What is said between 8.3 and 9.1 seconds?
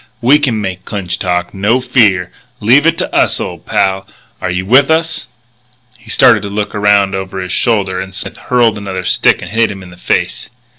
hurled another